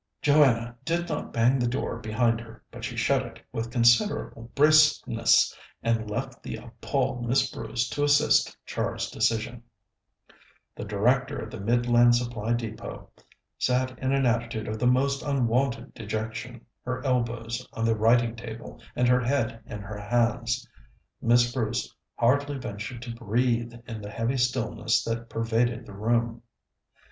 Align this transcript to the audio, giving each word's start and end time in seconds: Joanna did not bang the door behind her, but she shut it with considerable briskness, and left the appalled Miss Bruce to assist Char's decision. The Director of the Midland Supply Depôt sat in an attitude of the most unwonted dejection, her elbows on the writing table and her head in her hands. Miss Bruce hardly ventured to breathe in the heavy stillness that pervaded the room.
Joanna 0.23 0.75
did 0.83 1.07
not 1.09 1.31
bang 1.31 1.59
the 1.59 1.67
door 1.67 1.99
behind 1.99 2.41
her, 2.41 2.63
but 2.71 2.83
she 2.83 2.97
shut 2.97 3.23
it 3.23 3.39
with 3.51 3.69
considerable 3.69 4.49
briskness, 4.55 5.55
and 5.83 6.09
left 6.09 6.41
the 6.41 6.55
appalled 6.55 7.29
Miss 7.29 7.51
Bruce 7.51 7.87
to 7.89 8.03
assist 8.03 8.57
Char's 8.65 9.11
decision. 9.11 9.61
The 10.75 10.85
Director 10.85 11.37
of 11.37 11.51
the 11.51 11.59
Midland 11.59 12.15
Supply 12.15 12.51
Depôt 12.55 13.09
sat 13.59 13.99
in 13.99 14.11
an 14.11 14.25
attitude 14.25 14.67
of 14.67 14.79
the 14.79 14.87
most 14.87 15.21
unwonted 15.21 15.93
dejection, 15.93 16.65
her 16.83 17.05
elbows 17.05 17.63
on 17.73 17.85
the 17.85 17.95
writing 17.95 18.35
table 18.35 18.81
and 18.95 19.07
her 19.07 19.21
head 19.21 19.61
in 19.67 19.81
her 19.81 19.99
hands. 19.99 20.67
Miss 21.21 21.51
Bruce 21.53 21.93
hardly 22.17 22.57
ventured 22.57 23.03
to 23.03 23.13
breathe 23.13 23.75
in 23.85 24.01
the 24.01 24.09
heavy 24.09 24.37
stillness 24.37 25.03
that 25.03 25.29
pervaded 25.29 25.85
the 25.85 25.93
room. 25.93 26.41